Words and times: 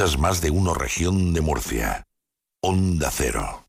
más 0.00 0.40
de 0.40 0.50
uno 0.50 0.72
región 0.72 1.34
de 1.34 1.42
Murcia. 1.42 2.06
Onda 2.62 3.10
Cero. 3.12 3.66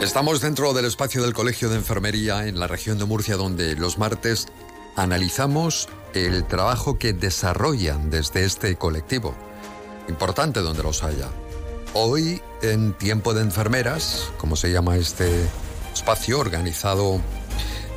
Estamos 0.00 0.40
dentro 0.40 0.72
del 0.72 0.86
espacio 0.86 1.22
del 1.22 1.32
Colegio 1.32 1.68
de 1.68 1.76
Enfermería 1.76 2.48
en 2.48 2.58
la 2.58 2.66
región 2.66 2.98
de 2.98 3.04
Murcia, 3.04 3.36
donde 3.36 3.76
los 3.76 3.98
martes 3.98 4.48
analizamos 4.96 5.88
el 6.12 6.44
trabajo 6.44 6.98
que 6.98 7.12
desarrollan 7.12 8.10
desde 8.10 8.44
este 8.44 8.74
colectivo. 8.74 9.36
Importante 10.08 10.58
donde 10.58 10.82
los 10.82 11.04
haya. 11.04 11.28
Hoy, 11.96 12.42
en 12.60 12.92
Tiempo 12.92 13.34
de 13.34 13.42
Enfermeras, 13.42 14.32
como 14.36 14.56
se 14.56 14.72
llama 14.72 14.96
este 14.96 15.30
espacio 15.94 16.40
organizado, 16.40 17.20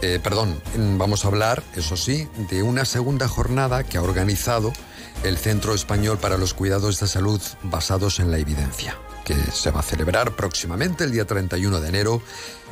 eh, 0.03 0.19
perdón, 0.21 0.61
vamos 0.99 1.25
a 1.25 1.29
hablar, 1.29 1.63
eso 1.75 1.97
sí, 1.97 2.29
de 2.51 2.61
una 2.61 2.85
segunda 2.85 3.27
jornada 3.27 3.83
que 3.83 3.97
ha 3.97 4.03
organizado 4.03 4.71
el 5.23 5.35
Centro 5.39 5.73
Español 5.73 6.19
para 6.19 6.37
los 6.37 6.53
Cuidados 6.53 6.99
de 6.99 7.07
Salud 7.07 7.41
basados 7.63 8.19
en 8.19 8.29
la 8.29 8.37
evidencia, 8.37 8.95
que 9.25 9.33
se 9.51 9.71
va 9.71 9.79
a 9.79 9.83
celebrar 9.83 10.35
próximamente 10.35 11.03
el 11.03 11.11
día 11.11 11.25
31 11.25 11.81
de 11.81 11.89
enero 11.89 12.21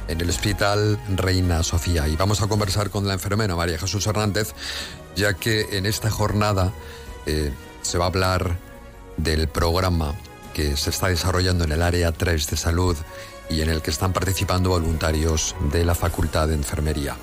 en 0.08 0.22
el 0.22 0.30
Hospital 0.30 1.00
Reina 1.10 1.64
Sofía. 1.64 2.08
Y 2.08 2.16
vamos 2.16 2.44
a 2.44 2.48
conversar 2.48 2.92
con 2.92 3.08
la 3.08 3.14
enfermera 3.14 3.56
María 3.56 3.80
Jesús 3.80 4.06
Hernández, 4.06 4.54
ya 5.16 5.34
que 5.34 5.76
en 5.76 5.88
esta 5.88 6.12
jornada 6.12 6.72
eh, 7.26 7.52
se 7.82 7.98
va 7.98 8.06
a 8.06 8.10
hablar 8.10 8.60
del 9.18 9.48
programa 9.48 10.14
que 10.56 10.78
se 10.78 10.90
está 10.90 11.10
desarrollando 11.10 11.66
en 11.66 11.74
el 11.74 11.82
área 11.82 12.14
3 12.14 12.50
de 12.50 12.56
salud 12.56 12.96
y 13.50 13.60
en 13.60 13.70
el 13.70 13.82
que 13.82 13.92
están 13.92 14.14
participando 14.14 14.70
voluntarios 14.70 15.54
de 15.74 15.84
la 15.84 15.96
Facultad 15.96 16.48
de 16.48 16.54
Enfermería. 16.54 17.18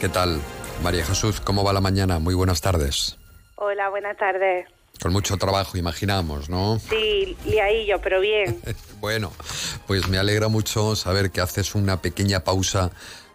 ¿Qué 0.00 0.08
tal, 0.08 0.40
María 0.82 1.04
Jesús? 1.04 1.42
¿Cómo 1.42 1.62
va 1.62 1.74
la 1.74 1.82
mañana? 1.82 2.18
Muy 2.18 2.32
buenas 2.32 2.62
tardes. 2.62 3.18
Hola, 3.56 3.90
buenas 3.90 4.16
tardes. 4.16 4.66
Con 5.02 5.12
mucho 5.12 5.36
trabajo, 5.36 5.76
imaginamos, 5.76 6.48
¿no? 6.48 6.80
Sí, 6.88 7.36
liadillo, 7.44 8.00
pero 8.00 8.20
bien. 8.20 8.58
bueno, 9.00 9.32
pues 9.86 10.08
me 10.08 10.16
alegra 10.16 10.48
mucho 10.48 10.96
saber 10.96 11.30
que 11.30 11.42
haces 11.42 11.74
una 11.74 12.00
pequeña 12.00 12.40
pausa 12.40 12.90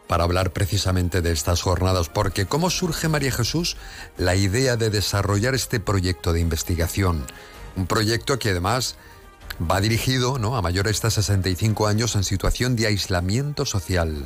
para 0.07 0.23
hablar 0.23 0.51
precisamente 0.51 1.21
de 1.21 1.31
estas 1.31 1.61
jornadas, 1.61 2.09
porque 2.09 2.47
¿cómo 2.47 2.71
surge, 2.71 3.07
María 3.07 3.31
Jesús, 3.31 3.77
la 4.17 4.35
idea 4.35 4.77
de 4.77 4.89
desarrollar 4.89 5.53
este 5.53 5.79
proyecto 5.79 6.33
de 6.33 6.39
investigación? 6.39 7.27
Un 7.75 7.85
proyecto 7.85 8.39
que 8.39 8.49
además 8.49 8.97
Va 9.61 9.79
dirigido 9.79 10.39
¿no? 10.39 10.55
a 10.55 10.61
mayores 10.61 11.01
de 11.01 11.11
65 11.11 11.87
años 11.87 12.15
en 12.15 12.23
situación 12.23 12.75
de 12.75 12.87
aislamiento 12.87 13.65
social. 13.65 14.25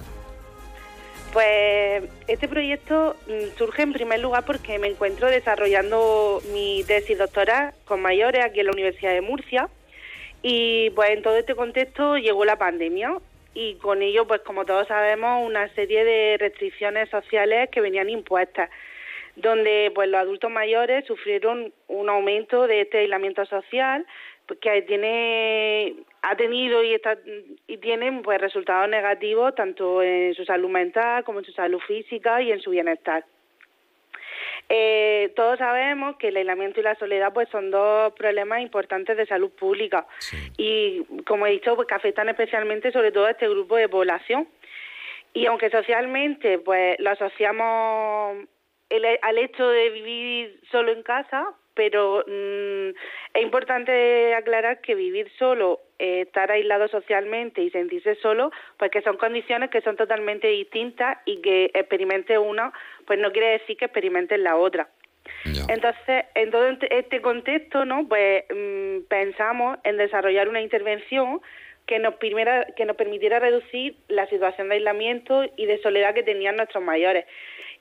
Pues 1.33 2.03
este 2.27 2.47
proyecto 2.47 3.15
mm, 3.27 3.57
surge 3.57 3.83
en 3.83 3.93
primer 3.93 4.19
lugar 4.21 4.45
porque 4.45 4.79
me 4.79 4.87
encuentro 4.87 5.27
desarrollando 5.27 6.41
mi 6.53 6.83
tesis 6.87 7.17
doctoral 7.17 7.73
con 7.85 8.01
mayores 8.01 8.43
aquí 8.43 8.61
en 8.61 8.67
la 8.67 8.71
Universidad 8.71 9.11
de 9.11 9.21
Murcia 9.21 9.69
y 10.41 10.91
pues 10.91 11.11
en 11.11 11.21
todo 11.21 11.37
este 11.37 11.55
contexto 11.55 12.17
llegó 12.17 12.45
la 12.45 12.57
pandemia 12.57 13.17
y 13.53 13.75
con 13.75 14.01
ello 14.01 14.25
pues 14.25 14.41
como 14.41 14.65
todos 14.65 14.87
sabemos 14.87 15.45
una 15.45 15.67
serie 15.75 16.05
de 16.05 16.37
restricciones 16.39 17.09
sociales 17.09 17.69
que 17.71 17.81
venían 17.81 18.09
impuestas 18.09 18.69
donde 19.35 19.91
pues 19.93 20.09
los 20.09 20.21
adultos 20.21 20.49
mayores 20.49 21.05
sufrieron 21.05 21.73
un 21.87 22.09
aumento 22.09 22.67
de 22.67 22.81
este 22.81 22.99
aislamiento 22.99 23.45
social 23.45 24.05
que 24.55 24.81
tiene 24.83 25.95
ha 26.21 26.35
tenido 26.35 26.83
y 26.83 26.93
está 26.93 27.17
y 27.67 27.77
tienen 27.77 28.21
pues 28.21 28.39
resultados 28.39 28.89
negativos 28.89 29.55
tanto 29.55 30.01
en 30.01 30.33
su 30.35 30.45
salud 30.45 30.69
mental 30.69 31.23
como 31.23 31.39
en 31.39 31.45
su 31.45 31.51
salud 31.51 31.79
física 31.79 32.41
y 32.41 32.51
en 32.51 32.61
su 32.61 32.71
bienestar. 32.71 33.25
Eh, 34.69 35.31
todos 35.35 35.59
sabemos 35.59 36.17
que 36.17 36.27
el 36.27 36.37
aislamiento 36.37 36.79
y 36.79 36.83
la 36.83 36.95
soledad 36.95 37.31
pues 37.33 37.47
son 37.49 37.71
dos 37.71 38.11
problemas 38.13 38.61
importantes 38.61 39.15
de 39.15 39.25
salud 39.25 39.51
pública. 39.51 40.05
Y 40.57 41.03
como 41.25 41.47
he 41.47 41.51
dicho 41.51 41.75
pues 41.75 41.87
que 41.87 41.95
afectan 41.95 42.29
especialmente 42.29 42.91
sobre 42.91 43.11
todo 43.11 43.25
a 43.25 43.31
este 43.31 43.47
grupo 43.47 43.75
de 43.75 43.89
población. 43.89 44.47
Y 45.33 45.45
aunque 45.45 45.69
socialmente 45.69 46.59
pues 46.59 46.99
lo 46.99 47.11
asociamos 47.11 48.37
al 49.21 49.37
hecho 49.37 49.67
de 49.69 49.89
vivir 49.89 50.59
solo 50.71 50.91
en 50.91 51.03
casa 51.03 51.53
pero 51.77 52.25
mm, 52.27 52.89
es 53.35 53.43
importante 53.43 54.33
aclarar 54.33 54.81
que 54.81 54.95
vivir 54.95 55.31
solo, 55.37 55.79
eh, 55.99 56.21
estar 56.21 56.51
aislado 56.51 56.87
socialmente 56.87 57.61
y 57.61 57.69
sentirse 57.69 58.15
solo, 58.15 58.51
pues 58.77 58.91
que 58.91 59.01
son 59.03 59.15
condiciones 59.17 59.69
que 59.69 59.81
son 59.81 59.95
totalmente 59.95 60.47
distintas 60.47 61.19
y 61.25 61.39
que 61.41 61.65
experimente 61.73 62.37
uno, 62.37 62.73
pues 63.05 63.19
no 63.19 63.31
quiere 63.31 63.59
decir 63.59 63.77
que 63.77 63.85
experimente 63.85 64.37
la 64.37 64.57
otra. 64.57 64.89
Entonces, 65.67 66.25
en 66.35 66.51
todo 66.51 66.67
este 66.89 67.21
contexto, 67.21 67.85
¿no? 67.85 68.07
Pues 68.07 68.45
mm, 68.49 69.07
pensamos 69.09 69.77
en 69.83 69.97
desarrollar 69.97 70.49
una 70.49 70.61
intervención 70.61 71.41
que 71.85 71.99
nos, 71.99 72.15
que 72.15 72.85
nos 72.85 72.95
permitiera 72.95 73.39
reducir 73.39 73.97
la 74.07 74.25
situación 74.27 74.69
de 74.69 74.75
aislamiento 74.75 75.45
y 75.55 75.65
de 75.65 75.79
soledad 75.81 76.15
que 76.15 76.23
tenían 76.23 76.55
nuestros 76.55 76.83
mayores. 76.83 77.25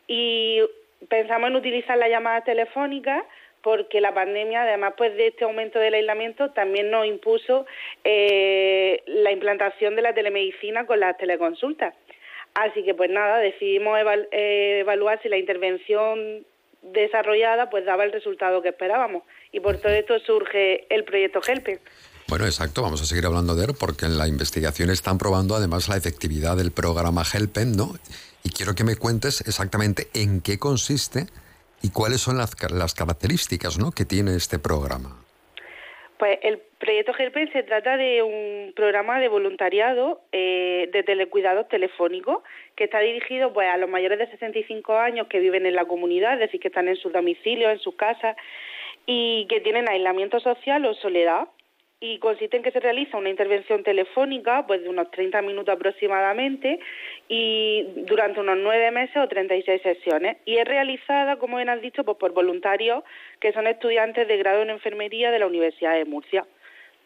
Y 0.06 0.60
pensamos 1.08 1.50
en 1.50 1.56
utilizar 1.56 1.96
la 1.98 2.08
llamada 2.08 2.42
telefónica 2.42 3.24
porque 3.66 4.00
la 4.00 4.14
pandemia, 4.14 4.62
además 4.62 4.94
pues 4.96 5.16
de 5.16 5.26
este 5.26 5.42
aumento 5.42 5.80
del 5.80 5.94
aislamiento, 5.94 6.50
también 6.52 6.88
nos 6.88 7.04
impuso 7.04 7.66
eh, 8.04 9.02
la 9.06 9.32
implantación 9.32 9.96
de 9.96 10.02
la 10.02 10.14
telemedicina 10.14 10.86
con 10.86 11.00
las 11.00 11.18
teleconsultas. 11.18 11.92
Así 12.54 12.84
que 12.84 12.94
pues 12.94 13.10
nada, 13.10 13.38
decidimos 13.38 13.98
eh, 14.30 14.78
evaluar 14.82 15.20
si 15.20 15.28
la 15.28 15.36
intervención 15.36 16.46
desarrollada 16.80 17.68
pues 17.68 17.84
daba 17.84 18.04
el 18.04 18.12
resultado 18.12 18.62
que 18.62 18.68
esperábamos 18.68 19.24
y 19.50 19.58
por 19.58 19.78
todo 19.78 19.90
esto 19.90 20.16
surge 20.20 20.86
el 20.88 21.02
proyecto 21.02 21.40
Helpen. 21.44 21.80
Bueno, 22.28 22.44
exacto, 22.44 22.82
vamos 22.82 23.02
a 23.02 23.04
seguir 23.04 23.26
hablando 23.26 23.56
de 23.56 23.64
él 23.64 23.72
porque 23.76 24.06
en 24.06 24.16
la 24.16 24.28
investigación 24.28 24.90
están 24.90 25.18
probando 25.18 25.56
además 25.56 25.88
la 25.88 25.96
efectividad 25.96 26.56
del 26.56 26.70
programa 26.70 27.24
Helpen, 27.24 27.76
¿no? 27.76 27.96
Y 28.44 28.50
quiero 28.50 28.76
que 28.76 28.84
me 28.84 28.94
cuentes 28.94 29.40
exactamente 29.40 30.06
en 30.14 30.40
qué 30.40 30.56
consiste 30.56 31.26
¿Y 31.86 31.90
cuáles 31.90 32.20
son 32.20 32.36
las, 32.36 32.50
las 32.72 32.94
características 32.94 33.78
¿no? 33.78 33.92
que 33.92 34.04
tiene 34.04 34.34
este 34.34 34.58
programa? 34.58 35.22
Pues 36.18 36.40
el 36.42 36.58
proyecto 36.80 37.14
GERPEN 37.14 37.52
se 37.52 37.62
trata 37.62 37.96
de 37.96 38.24
un 38.24 38.72
programa 38.74 39.20
de 39.20 39.28
voluntariado 39.28 40.20
eh, 40.32 40.90
de 40.92 41.04
telecuidados 41.04 41.68
telefónicos 41.68 42.42
que 42.74 42.84
está 42.84 42.98
dirigido 42.98 43.52
pues, 43.52 43.68
a 43.68 43.76
los 43.76 43.88
mayores 43.88 44.18
de 44.18 44.26
65 44.32 44.98
años 44.98 45.28
que 45.28 45.38
viven 45.38 45.64
en 45.64 45.76
la 45.76 45.84
comunidad, 45.84 46.34
es 46.34 46.40
decir, 46.40 46.58
que 46.58 46.68
están 46.68 46.88
en 46.88 46.96
su 46.96 47.10
domicilio, 47.10 47.70
en 47.70 47.78
su 47.78 47.94
casa 47.94 48.34
y 49.06 49.46
que 49.48 49.60
tienen 49.60 49.88
aislamiento 49.88 50.40
social 50.40 50.84
o 50.86 50.94
soledad 50.94 51.46
y 51.98 52.18
consiste 52.18 52.58
en 52.58 52.62
que 52.62 52.70
se 52.70 52.80
realiza 52.80 53.16
una 53.16 53.30
intervención 53.30 53.82
telefónica 53.82 54.66
pues 54.66 54.82
de 54.82 54.88
unos 54.88 55.10
30 55.10 55.40
minutos 55.42 55.74
aproximadamente 55.74 56.78
y 57.28 57.86
durante 58.06 58.40
unos 58.40 58.58
nueve 58.58 58.90
meses 58.90 59.16
o 59.16 59.26
36 59.26 59.80
sesiones 59.80 60.36
y 60.44 60.58
es 60.58 60.66
realizada, 60.66 61.36
como 61.36 61.56
bien 61.56 61.70
has 61.70 61.80
dicho, 61.80 62.04
pues 62.04 62.18
por 62.18 62.32
voluntarios 62.32 63.02
que 63.40 63.52
son 63.52 63.66
estudiantes 63.66 64.28
de 64.28 64.36
grado 64.36 64.62
en 64.62 64.70
enfermería 64.70 65.30
de 65.30 65.38
la 65.38 65.46
Universidad 65.46 65.94
de 65.94 66.04
Murcia. 66.04 66.46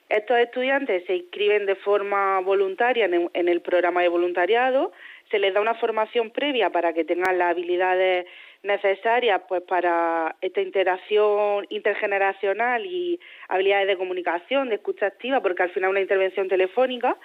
Estos 0.09 0.39
estudiantes 0.39 1.05
se 1.07 1.15
inscriben 1.15 1.67
de 1.67 1.77
forma 1.77 2.41
voluntaria 2.41 3.05
en 3.05 3.49
el 3.49 3.61
programa 3.61 4.03
de 4.03 4.09
voluntariado, 4.09 4.91
se 5.31 5.39
les 5.39 5.55
da 5.55 5.61
una 5.61 5.75
formación 5.75 6.31
previa 6.31 6.71
para 6.71 6.93
que 6.93 7.05
tengan 7.05 7.39
las 7.39 7.53
habilidades 7.53 8.27
necesarias 8.63 9.41
pues 9.49 9.63
para 9.63 10.37
esta 10.41 10.61
interacción 10.61 11.67
intergeneracional 11.71 12.85
y 12.85 13.19
habilidades 13.49 13.89
de 13.89 13.97
comunicación, 13.97 14.69
de 14.69 14.77
escucha 14.77 15.07
activa, 15.07 15.41
porque 15.41 15.63
al 15.63 15.71
final 15.71 15.91
una 15.91 16.01
intervención 16.01 16.49
telefónica. 16.49 17.17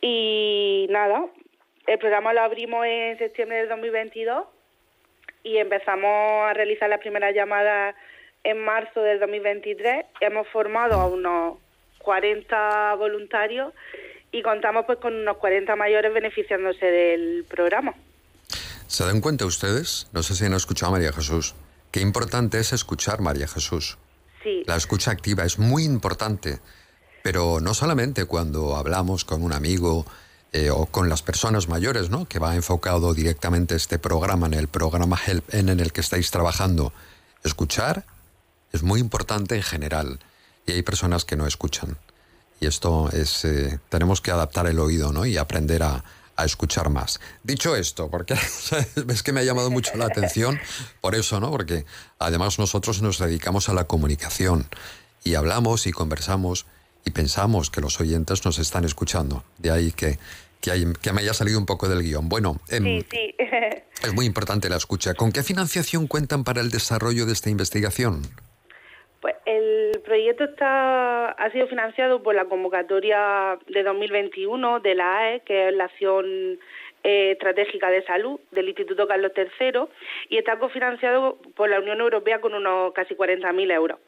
Y 0.00 0.86
nada, 0.90 1.26
el 1.86 1.98
programa 1.98 2.32
lo 2.32 2.42
abrimos 2.42 2.84
en 2.86 3.18
septiembre 3.18 3.58
del 3.58 3.68
2022 3.68 4.46
y 5.42 5.58
empezamos 5.58 6.50
a 6.50 6.52
realizar 6.54 6.88
las 6.88 7.00
primeras 7.00 7.34
llamadas 7.34 7.94
en 8.44 8.58
marzo 8.58 9.02
del 9.02 9.20
2023. 9.20 10.06
Hemos 10.20 10.48
formado 10.48 10.94
a 11.00 11.06
unos 11.06 11.58
40 11.98 12.94
voluntarios 12.94 13.72
y 14.32 14.42
contamos 14.42 14.84
pues 14.86 14.98
con 14.98 15.14
unos 15.14 15.36
40 15.38 15.74
mayores 15.76 16.12
beneficiándose 16.12 16.86
del 16.86 17.44
programa. 17.48 17.94
¿Se 18.88 19.04
dan 19.04 19.20
cuenta 19.20 19.44
ustedes? 19.44 20.08
No 20.12 20.22
sé 20.22 20.34
si 20.34 20.46
han 20.46 20.54
escuchado 20.54 20.88
a 20.88 20.92
María 20.92 21.12
Jesús. 21.12 21.54
Qué 21.90 22.00
importante 22.00 22.58
es 22.58 22.72
escuchar, 22.72 23.20
María 23.20 23.46
Jesús. 23.46 23.98
Sí. 24.42 24.62
La 24.66 24.76
escucha 24.76 25.10
activa 25.10 25.44
es 25.44 25.58
muy 25.58 25.84
importante, 25.84 26.58
pero 27.22 27.60
no 27.60 27.74
solamente 27.74 28.24
cuando 28.24 28.76
hablamos 28.76 29.26
con 29.26 29.42
un 29.42 29.52
amigo 29.52 30.06
eh, 30.52 30.70
o 30.70 30.86
con 30.86 31.10
las 31.10 31.20
personas 31.22 31.68
mayores, 31.68 32.08
¿no? 32.08 32.26
Que 32.26 32.38
va 32.38 32.54
enfocado 32.56 33.12
directamente 33.12 33.76
este 33.76 33.98
programa, 33.98 34.46
en 34.46 34.54
el 34.54 34.68
programa 34.68 35.18
Help 35.24 35.52
en 35.52 35.68
el 35.68 35.92
que 35.92 36.00
estáis 36.00 36.30
trabajando. 36.30 36.94
Escuchar 37.44 38.06
es 38.72 38.82
muy 38.82 39.00
importante 39.00 39.54
en 39.54 39.62
general 39.62 40.18
y 40.66 40.72
hay 40.72 40.82
personas 40.82 41.26
que 41.26 41.36
no 41.36 41.46
escuchan. 41.46 41.98
Y 42.58 42.66
esto 42.66 43.10
es, 43.12 43.44
eh, 43.44 43.78
tenemos 43.90 44.22
que 44.22 44.30
adaptar 44.30 44.66
el 44.66 44.78
oído, 44.78 45.12
¿no? 45.12 45.26
Y 45.26 45.36
aprender 45.36 45.82
a, 45.82 46.02
a 46.38 46.44
escuchar 46.44 46.88
más. 46.88 47.20
Dicho 47.42 47.76
esto, 47.76 48.08
porque 48.10 48.34
es 49.08 49.22
que 49.22 49.32
me 49.32 49.40
ha 49.40 49.44
llamado 49.44 49.70
mucho 49.70 49.96
la 49.96 50.06
atención, 50.06 50.58
por 51.00 51.14
eso, 51.14 51.40
¿no? 51.40 51.50
Porque 51.50 51.84
además 52.18 52.58
nosotros 52.58 53.02
nos 53.02 53.18
dedicamos 53.18 53.68
a 53.68 53.74
la 53.74 53.84
comunicación 53.84 54.66
y 55.24 55.34
hablamos 55.34 55.86
y 55.86 55.92
conversamos 55.92 56.66
y 57.04 57.10
pensamos 57.10 57.70
que 57.70 57.80
los 57.80 58.00
oyentes 58.00 58.44
nos 58.44 58.58
están 58.60 58.84
escuchando. 58.84 59.42
De 59.58 59.72
ahí 59.72 59.90
que, 59.90 60.20
que, 60.60 60.70
hay, 60.70 60.92
que 61.02 61.12
me 61.12 61.22
haya 61.22 61.34
salido 61.34 61.58
un 61.58 61.66
poco 61.66 61.88
del 61.88 62.02
guion. 62.02 62.28
Bueno, 62.28 62.60
em, 62.68 63.02
sí, 63.10 63.34
es 64.02 64.14
muy 64.14 64.24
importante 64.24 64.68
la 64.68 64.76
escucha. 64.76 65.14
¿Con 65.14 65.32
qué 65.32 65.42
financiación 65.42 66.06
cuentan 66.06 66.44
para 66.44 66.60
el 66.60 66.70
desarrollo 66.70 67.26
de 67.26 67.32
esta 67.32 67.50
investigación? 67.50 68.22
Pues 69.20 69.34
el 69.46 70.00
proyecto 70.04 70.44
está 70.44 71.30
ha 71.30 71.50
sido 71.50 71.66
financiado 71.66 72.22
por 72.22 72.34
la 72.34 72.44
convocatoria 72.44 73.58
de 73.66 73.82
2021 73.82 74.80
de 74.80 74.94
la 74.94 75.18
AE, 75.18 75.40
que 75.40 75.68
es 75.68 75.74
la 75.74 75.84
acción 75.84 76.58
eh, 77.02 77.32
estratégica 77.32 77.90
de 77.90 78.04
salud 78.04 78.38
del 78.52 78.68
Instituto 78.68 79.08
Carlos 79.08 79.32
III, 79.36 79.86
y 80.28 80.38
está 80.38 80.58
cofinanciado 80.58 81.38
por 81.56 81.68
la 81.68 81.80
Unión 81.80 82.00
Europea 82.00 82.40
con 82.40 82.54
unos 82.54 82.92
casi 82.92 83.14
40.000 83.14 83.72
euros. 83.72 83.98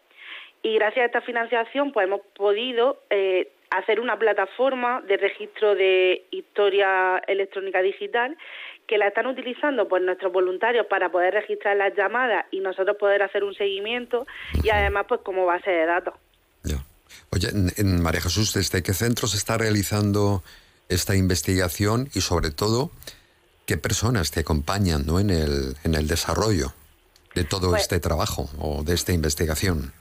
Y 0.62 0.74
gracias 0.74 1.02
a 1.02 1.06
esta 1.06 1.20
financiación 1.22 1.90
pues 1.92 2.06
hemos 2.06 2.20
podido 2.36 3.00
eh, 3.10 3.48
hacer 3.70 4.00
una 4.00 4.18
plataforma 4.18 5.00
de 5.02 5.16
registro 5.16 5.74
de 5.74 6.24
historia 6.30 7.22
electrónica 7.26 7.80
digital 7.82 8.36
que 8.90 8.98
la 8.98 9.06
están 9.06 9.28
utilizando 9.28 9.86
pues 9.86 10.02
nuestros 10.02 10.32
voluntarios 10.32 10.84
para 10.86 11.12
poder 11.12 11.32
registrar 11.34 11.76
las 11.76 11.94
llamadas 11.96 12.46
y 12.50 12.58
nosotros 12.58 12.96
poder 12.96 13.22
hacer 13.22 13.44
un 13.44 13.54
seguimiento 13.54 14.26
y 14.64 14.70
además 14.70 15.06
pues 15.08 15.20
como 15.20 15.46
base 15.46 15.70
de 15.70 15.86
datos. 15.86 16.14
Oye, 17.32 17.48
en, 17.76 18.02
María 18.02 18.20
Jesús, 18.20 18.52
¿desde 18.52 18.82
qué 18.82 18.92
centro 18.92 19.28
se 19.28 19.36
está 19.36 19.58
realizando 19.58 20.42
esta 20.88 21.14
investigación 21.14 22.08
y 22.14 22.20
sobre 22.20 22.50
todo 22.50 22.90
qué 23.66 23.76
personas 23.76 24.32
te 24.32 24.40
acompañan 24.40 25.06
¿no? 25.06 25.20
en, 25.20 25.30
el, 25.30 25.76
en 25.84 25.94
el 25.94 26.08
desarrollo 26.08 26.72
de 27.36 27.44
todo 27.44 27.70
pues 27.70 27.82
este 27.82 28.00
trabajo 28.00 28.46
o 28.60 28.82
de 28.82 28.94
esta 28.94 29.12
investigación? 29.12 29.92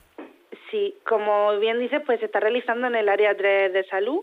Sí, 0.71 0.95
como 1.07 1.59
bien 1.59 1.79
dices, 1.79 2.01
pues 2.05 2.19
se 2.19 2.25
está 2.25 2.39
realizando 2.39 2.87
en 2.87 2.95
el 2.95 3.07
área 3.09 3.35
3 3.35 3.73
de 3.73 3.83
salud 3.85 4.21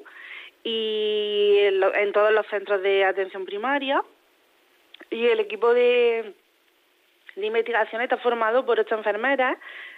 y 0.65 1.57
en 1.59 2.13
todos 2.13 2.33
los 2.33 2.47
centros 2.49 2.83
de 2.83 3.05
atención 3.05 3.45
primaria 3.45 4.03
y 5.11 5.27
el 5.27 5.41
equipo 5.41 5.73
de, 5.75 6.35
de 7.37 7.47
investigación 7.47 8.03
está 8.03 8.17
formado 8.17 8.65
por 8.65 8.81
ocho 8.81 8.95
enfermeras, 8.95 9.57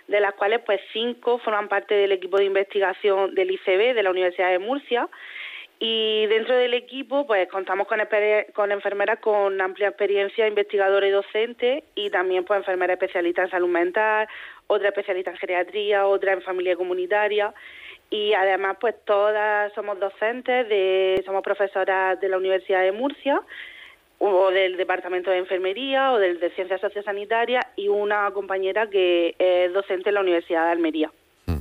de 0.09 0.21
las 0.21 0.35
cuales 0.35 0.61
pues 0.67 0.81
cinco 0.93 1.39
forman 1.39 1.69
parte 1.69 1.95
del 1.95 2.13
equipo 2.13 2.39
de 2.39 2.45
investigación 2.45 3.35
del 3.35 3.51
ICB 3.51 3.95
de 3.95 4.03
la 4.03 4.11
Universidad 4.11 4.51
de 4.51 4.59
Murcia. 4.59 5.09
Y 5.81 6.27
dentro 6.27 6.57
del 6.57 6.75
equipo, 6.75 7.25
pues 7.25 7.49
contamos 7.49 7.87
con, 7.87 8.01
enfermeras 8.73 9.21
con 9.21 9.61
amplia 9.61 9.89
experiencia, 9.89 10.49
investigadoras 10.49 11.09
y 11.09 11.13
docentes, 11.13 11.85
y 11.95 12.11
también 12.11 12.45
pues 12.45 12.59
enfermeras 12.59 12.95
especialistas 12.95 13.45
en 13.45 13.51
salud 13.53 13.69
mental, 13.69 14.27
otra 14.67 14.89
especialista 14.89 15.31
en 15.31 15.37
geriatría, 15.37 16.07
otra 16.07 16.33
en 16.33 16.43
familia 16.43 16.75
comunitaria. 16.75 17.55
Y 18.11 18.33
además, 18.33 18.79
pues 18.81 18.97
todas 19.05 19.73
somos 19.75 20.01
docentes, 20.01 21.25
somos 21.25 21.43
profesoras 21.45 22.19
de 22.19 22.29
la 22.29 22.39
Universidad 22.39 22.83
de 22.83 22.91
Murcia 22.91 23.41
o 24.19 24.51
del 24.51 24.77
Departamento 24.77 25.31
de 25.31 25.39
Enfermería 25.39 26.13
o 26.13 26.19
del 26.19 26.41
de 26.41 26.51
Ciencias 26.51 26.81
Sociosanitarias 26.81 27.65
y 27.77 27.89
una 27.89 28.31
compañera 28.33 28.89
que 28.89 29.35
es 29.39 29.73
docente 29.73 30.11
en 30.11 30.15
la 30.15 30.21
Universidad 30.21 30.65
de 30.65 30.73
Almería. 30.73 31.11
Mm. 31.47 31.59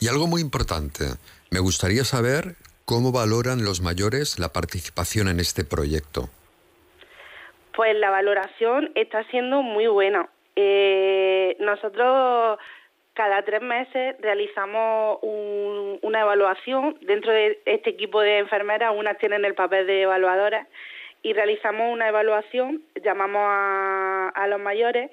Y 0.00 0.08
algo 0.08 0.26
muy 0.26 0.42
importante, 0.42 1.04
me 1.50 1.60
gustaría 1.60 2.04
saber 2.04 2.56
cómo 2.84 3.10
valoran 3.10 3.64
los 3.64 3.80
mayores 3.80 4.38
la 4.38 4.52
participación 4.52 5.28
en 5.28 5.40
este 5.40 5.64
proyecto. 5.64 6.28
Pues 7.74 7.96
la 7.96 8.10
valoración 8.10 8.90
está 8.94 9.24
siendo 9.24 9.62
muy 9.62 9.86
buena. 9.86 10.28
Eh, 10.54 11.56
nosotros 11.60 12.58
cada 13.12 13.42
tres 13.42 13.62
meses 13.62 14.16
realizamos 14.20 15.18
una 15.22 16.20
evaluación 16.20 16.98
dentro 17.00 17.32
de 17.32 17.60
este 17.64 17.90
equipo 17.90 18.20
de 18.20 18.38
enfermeras, 18.38 18.92
unas 18.94 19.18
tienen 19.18 19.44
el 19.44 19.54
papel 19.54 19.86
de 19.86 20.02
evaluadoras 20.02 20.66
y 21.22 21.32
realizamos 21.32 21.92
una 21.92 22.08
evaluación, 22.08 22.82
llamamos 23.02 23.42
a, 23.44 24.46
los 24.48 24.60
mayores 24.60 25.10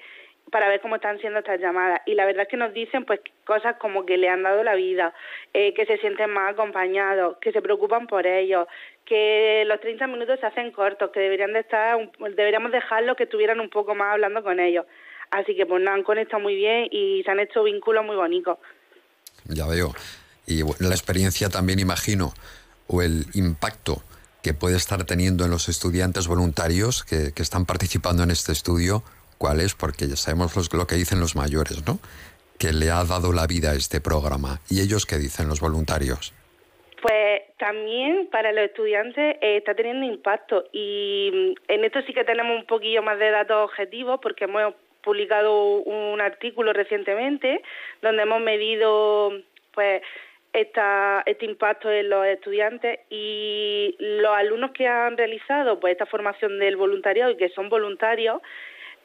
para 0.50 0.68
ver 0.68 0.80
cómo 0.80 0.96
están 0.96 1.18
siendo 1.18 1.40
estas 1.40 1.60
llamadas. 1.60 2.00
Y 2.06 2.14
la 2.14 2.24
verdad 2.24 2.42
es 2.42 2.48
que 2.48 2.56
nos 2.56 2.72
dicen 2.72 3.04
pues 3.04 3.20
cosas 3.44 3.76
como 3.78 4.06
que 4.06 4.16
le 4.16 4.28
han 4.28 4.42
dado 4.42 4.62
la 4.62 4.74
vida, 4.74 5.12
eh, 5.52 5.74
que 5.74 5.86
se 5.86 5.98
sienten 5.98 6.30
más 6.30 6.52
acompañados, 6.52 7.38
que 7.38 7.50
se 7.50 7.62
preocupan 7.62 8.06
por 8.06 8.26
ellos, 8.26 8.68
que 9.04 9.64
los 9.66 9.80
30 9.80 10.06
minutos 10.06 10.38
se 10.38 10.46
hacen 10.46 10.70
cortos, 10.70 11.10
que 11.10 11.20
deberían 11.20 11.52
de 11.52 11.60
estar, 11.60 11.98
deberíamos 12.36 12.70
dejarlos 12.70 13.16
que 13.16 13.24
estuvieran 13.24 13.58
un 13.58 13.70
poco 13.70 13.94
más 13.94 14.12
hablando 14.12 14.42
con 14.42 14.60
ellos. 14.60 14.86
Así 15.30 15.56
que 15.56 15.66
pues 15.66 15.82
nada, 15.82 15.96
han 15.96 16.04
conectado 16.04 16.40
muy 16.40 16.54
bien 16.54 16.86
y 16.90 17.22
se 17.24 17.30
han 17.30 17.40
hecho 17.40 17.64
vínculos 17.64 18.04
muy 18.04 18.14
bonitos. 18.14 18.58
Ya 19.46 19.66
veo. 19.66 19.92
Y 20.46 20.62
la 20.62 20.90
experiencia 20.90 21.48
también 21.48 21.80
imagino, 21.80 22.32
o 22.86 23.02
el 23.02 23.24
impacto 23.34 24.02
que 24.44 24.52
puede 24.52 24.76
estar 24.76 25.04
teniendo 25.06 25.46
en 25.46 25.50
los 25.50 25.70
estudiantes 25.70 26.28
voluntarios 26.28 27.02
que, 27.02 27.32
están 27.42 27.64
participando 27.64 28.22
en 28.22 28.30
este 28.30 28.52
estudio, 28.52 29.02
¿cuál 29.38 29.58
es? 29.60 29.74
Porque 29.74 30.06
ya 30.06 30.16
sabemos 30.16 30.52
lo 30.74 30.86
que 30.86 30.96
dicen 30.96 31.18
los 31.18 31.34
mayores, 31.34 31.82
¿no? 31.86 31.98
Que 32.58 32.74
le 32.74 32.90
ha 32.90 33.02
dado 33.04 33.32
la 33.32 33.46
vida 33.46 33.70
a 33.70 33.74
este 33.74 34.02
programa. 34.02 34.60
¿Y 34.68 34.82
ellos 34.82 35.06
qué 35.06 35.16
dicen 35.16 35.48
los 35.48 35.60
voluntarios? 35.60 36.34
Pues 37.00 37.40
también 37.58 38.28
para 38.30 38.52
los 38.52 38.64
estudiantes 38.66 39.36
eh, 39.40 39.56
está 39.56 39.74
teniendo 39.74 40.04
impacto 40.04 40.64
y 40.72 41.30
mm, 41.32 41.72
en 41.72 41.84
esto 41.84 42.00
sí 42.06 42.12
que 42.12 42.24
tenemos 42.24 42.54
un 42.56 42.66
poquillo 42.66 43.02
más 43.02 43.18
de 43.18 43.30
datos 43.30 43.64
objetivos 43.64 44.20
porque 44.22 44.44
hemos 44.44 44.74
publicado 45.02 45.78
un 45.80 46.20
artículo 46.20 46.72
recientemente 46.72 47.62
donde 48.02 48.22
hemos 48.22 48.40
medido 48.40 49.32
pues 49.74 50.02
esta, 50.54 51.22
este 51.26 51.44
impacto 51.44 51.90
en 51.90 52.08
los 52.08 52.24
estudiantes 52.26 53.00
y 53.10 53.96
los 53.98 54.32
alumnos 54.32 54.70
que 54.70 54.86
han 54.86 55.16
realizado 55.16 55.80
pues 55.80 55.92
esta 55.92 56.06
formación 56.06 56.60
del 56.60 56.76
voluntariado 56.76 57.32
y 57.32 57.36
que 57.36 57.48
son 57.50 57.68
voluntarios 57.68 58.40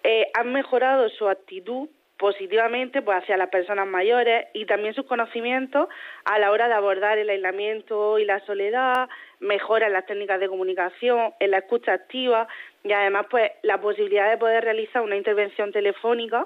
eh, 0.03 0.27
han 0.35 0.53
mejorado 0.53 1.09
su 1.09 1.27
actitud 1.27 1.89
positivamente 2.17 3.01
pues 3.01 3.17
hacia 3.17 3.35
las 3.35 3.49
personas 3.49 3.87
mayores 3.87 4.47
y 4.53 4.65
también 4.65 4.93
sus 4.93 5.05
conocimientos 5.05 5.87
a 6.25 6.37
la 6.37 6.51
hora 6.51 6.67
de 6.67 6.75
abordar 6.75 7.17
el 7.17 7.29
aislamiento 7.29 8.19
y 8.19 8.25
la 8.25 8.45
soledad, 8.45 9.09
mejora 9.39 9.87
en 9.87 9.93
las 9.93 10.05
técnicas 10.05 10.39
de 10.39 10.49
comunicación, 10.49 11.33
en 11.39 11.51
la 11.51 11.59
escucha 11.59 11.93
activa 11.93 12.47
y 12.83 12.91
además 12.91 13.25
pues 13.29 13.51
la 13.63 13.81
posibilidad 13.81 14.29
de 14.29 14.37
poder 14.37 14.65
realizar 14.65 15.01
una 15.01 15.15
intervención 15.15 15.71
telefónica 15.71 16.45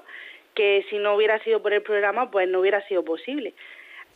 que 0.54 0.86
si 0.88 0.96
no 0.96 1.14
hubiera 1.14 1.42
sido 1.44 1.60
por 1.60 1.74
el 1.74 1.82
programa 1.82 2.30
pues 2.30 2.48
no 2.48 2.60
hubiera 2.60 2.80
sido 2.88 3.04
posible. 3.04 3.52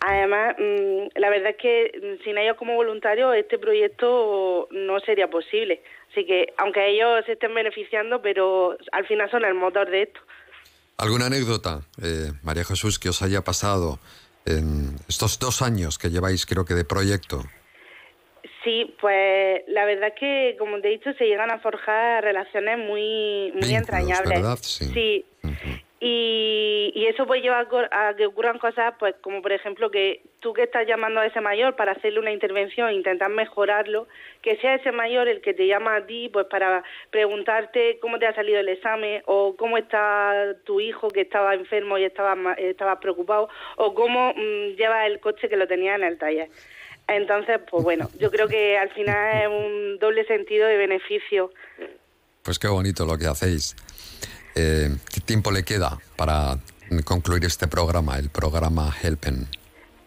Además, 0.00 0.54
mm, 0.58 1.18
la 1.18 1.30
verdad 1.30 1.50
es 1.50 1.56
que 1.56 2.18
mm, 2.20 2.24
sin 2.24 2.38
ellos 2.38 2.56
como 2.56 2.74
voluntarios 2.74 3.34
este 3.34 3.58
proyecto 3.58 4.68
no 4.70 5.00
sería 5.00 5.28
posible. 5.28 5.82
Así 6.10 6.24
que, 6.24 6.52
aunque 6.56 6.88
ellos 6.88 7.24
se 7.26 7.32
estén 7.32 7.54
beneficiando, 7.54 8.22
pero 8.22 8.76
al 8.92 9.06
final 9.06 9.30
son 9.30 9.44
el 9.44 9.54
motor 9.54 9.90
de 9.90 10.02
esto. 10.02 10.20
¿Alguna 10.98 11.26
anécdota, 11.26 11.80
eh, 12.02 12.32
María 12.42 12.64
Jesús, 12.64 12.98
que 12.98 13.08
os 13.08 13.22
haya 13.22 13.42
pasado 13.42 13.98
en 14.46 14.96
estos 15.08 15.38
dos 15.38 15.62
años 15.62 15.98
que 15.98 16.10
lleváis, 16.10 16.46
creo 16.46 16.64
que, 16.64 16.74
de 16.74 16.84
proyecto? 16.84 17.42
Sí, 18.64 18.94
pues 19.00 19.62
la 19.68 19.84
verdad 19.84 20.08
es 20.08 20.14
que, 20.18 20.56
como 20.58 20.80
te 20.80 20.88
he 20.88 20.90
dicho, 20.92 21.12
se 21.14 21.26
llegan 21.26 21.50
a 21.50 21.60
forjar 21.60 22.24
relaciones 22.24 22.78
muy, 22.78 23.52
muy 23.52 23.74
entrañables. 23.74 24.40
¿verdad? 24.40 24.58
Sí. 24.60 25.24
Y, 26.00 26.92
y, 26.94 27.06
eso 27.06 27.26
puede 27.26 27.40
llevar 27.40 27.66
a 27.90 28.14
que 28.14 28.26
ocurran 28.26 28.58
cosas, 28.58 28.94
pues 29.00 29.16
como 29.20 29.42
por 29.42 29.50
ejemplo 29.50 29.90
que 29.90 30.22
tú 30.38 30.52
que 30.52 30.62
estás 30.62 30.86
llamando 30.86 31.18
a 31.18 31.26
ese 31.26 31.40
mayor 31.40 31.74
para 31.74 31.90
hacerle 31.90 32.20
una 32.20 32.30
intervención, 32.30 32.92
intentar 32.92 33.30
mejorarlo, 33.30 34.06
que 34.40 34.56
sea 34.58 34.76
ese 34.76 34.92
mayor 34.92 35.26
el 35.26 35.40
que 35.40 35.54
te 35.54 35.66
llama 35.66 35.96
a 35.96 36.06
ti, 36.06 36.28
pues 36.32 36.46
para 36.46 36.84
preguntarte 37.10 37.98
cómo 38.00 38.20
te 38.20 38.26
ha 38.26 38.34
salido 38.34 38.60
el 38.60 38.68
examen 38.68 39.22
o 39.26 39.56
cómo 39.56 39.76
está 39.76 40.54
tu 40.64 40.80
hijo 40.80 41.08
que 41.08 41.22
estaba 41.22 41.54
enfermo 41.54 41.98
y 41.98 42.04
estaba, 42.04 42.54
estaba 42.54 43.00
preocupado 43.00 43.48
o 43.76 43.92
cómo 43.92 44.32
mm, 44.36 44.76
lleva 44.76 45.04
el 45.04 45.18
coche 45.18 45.48
que 45.48 45.56
lo 45.56 45.66
tenía 45.66 45.96
en 45.96 46.04
el 46.04 46.16
taller. 46.16 46.48
Entonces, 47.08 47.58
pues 47.68 47.82
bueno, 47.82 48.08
yo 48.20 48.30
creo 48.30 48.46
que 48.46 48.78
al 48.78 48.90
final 48.90 49.42
es 49.42 49.48
un 49.48 49.98
doble 49.98 50.24
sentido 50.26 50.68
de 50.68 50.76
beneficio. 50.76 51.50
Pues 52.44 52.58
qué 52.58 52.68
bonito 52.68 53.04
lo 53.06 53.16
que 53.16 53.26
hacéis. 53.26 53.74
Eh, 54.60 54.90
¿Qué 55.14 55.20
tiempo 55.20 55.52
le 55.52 55.62
queda 55.62 56.00
para 56.16 56.58
concluir 57.04 57.44
este 57.44 57.68
programa, 57.68 58.18
el 58.18 58.28
programa 58.28 58.92
Helpen? 59.00 59.46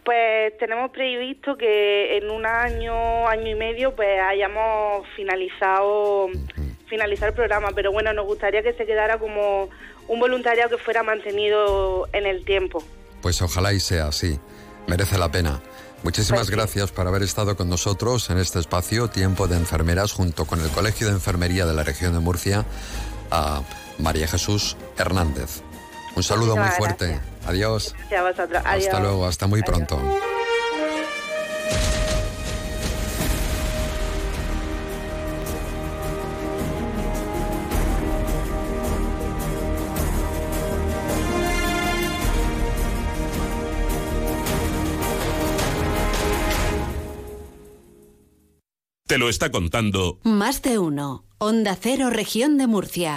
Pues 0.04 0.58
tenemos 0.60 0.92
previsto 0.92 1.56
que 1.56 2.18
en 2.18 2.30
un 2.30 2.46
año, 2.46 3.30
año 3.30 3.48
y 3.48 3.56
medio, 3.56 3.96
pues 3.96 4.20
hayamos 4.20 5.08
finalizado, 5.16 6.28
finalizar 6.88 7.30
el 7.30 7.36
programa, 7.36 7.70
pero 7.74 7.94
bueno, 7.94 8.12
nos 8.12 8.26
gustaría 8.26 8.62
que 8.62 8.74
se 8.74 8.86
quedara 8.86 9.20
como 9.20 9.70
un 10.10 10.20
voluntariado 10.20 10.70
que 10.70 10.84
fuera 10.84 11.02
mantenido 11.02 12.10
en 12.12 12.26
el 12.26 12.44
tiempo. 12.44 12.84
Pues 13.22 13.42
ojalá 13.42 13.72
y 13.72 13.80
sea 13.80 14.08
así, 14.08 14.38
merece 14.86 15.18
la 15.18 15.32
pena. 15.32 15.62
Muchísimas 16.04 16.42
Pues 16.42 16.50
gracias 16.50 16.92
por 16.92 17.08
haber 17.08 17.24
estado 17.24 17.56
con 17.56 17.70
nosotros 17.70 18.30
en 18.32 18.38
este 18.38 18.60
espacio 18.60 19.08
Tiempo 19.08 19.48
de 19.48 19.56
Enfermeras 19.56 20.12
junto 20.12 20.44
con 20.44 20.60
el 20.60 20.70
Colegio 20.72 21.08
de 21.08 21.14
Enfermería 21.14 21.66
de 21.66 21.74
la 21.74 21.84
región 21.84 22.12
de 22.12 22.20
Murcia 22.20 22.66
a 23.30 23.62
María 24.02 24.28
Jesús 24.28 24.76
Hernández. 24.98 25.62
Un 26.16 26.24
saludo 26.24 26.58
muy 26.58 26.68
fuerte. 26.70 27.08
gracias. 27.08 27.48
Adiós. 27.48 27.96
Gracias 27.98 28.20
a 28.20 28.24
vosotros. 28.24 28.62
Adiós. 28.66 28.88
Hasta 28.88 29.00
luego, 29.00 29.26
hasta 29.26 29.48
muy 29.48 29.62
Adiós. 29.62 29.76
pronto. 29.88 30.00
Te 49.08 49.18
lo 49.18 49.28
está 49.28 49.52
contando 49.52 50.20
Más 50.24 50.62
de 50.62 50.80
uno. 50.80 51.26
Onda 51.38 51.76
Cero, 51.76 52.10
región 52.10 52.58
de 52.58 52.68
Murcia. 52.68 53.10